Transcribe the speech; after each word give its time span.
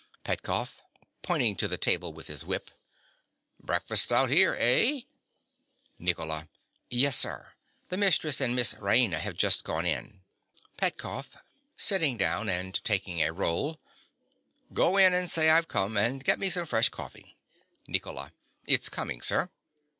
_)PETKOFF. 0.23 0.81
(pointing 1.21 1.55
to 1.55 1.67
the 1.67 1.77
table 1.77 2.11
with 2.11 2.25
his 2.25 2.43
whip). 2.43 2.71
Breakfast 3.59 4.11
out 4.11 4.31
here, 4.31 4.57
eh? 4.59 5.01
NICOLA. 5.99 6.49
Yes, 6.89 7.15
sir. 7.15 7.53
The 7.89 7.97
mistress 7.97 8.41
and 8.41 8.55
Miss 8.55 8.73
Raina 8.73 9.19
have 9.19 9.35
just 9.35 9.63
gone 9.63 9.85
in. 9.85 10.21
PETKOFF. 10.77 11.37
(fitting 11.75 12.17
down 12.17 12.49
and 12.49 12.83
taking 12.83 13.21
a 13.21 13.31
roll). 13.31 13.79
Go 14.73 14.97
in 14.97 15.13
and 15.13 15.29
say 15.29 15.51
I've 15.51 15.67
come; 15.67 15.95
and 15.97 16.23
get 16.23 16.39
me 16.39 16.49
some 16.49 16.65
fresh 16.65 16.89
coffee. 16.89 17.37
NICOLA. 17.87 18.31
It's 18.65 18.89
coming, 18.89 19.21
sir. 19.21 19.49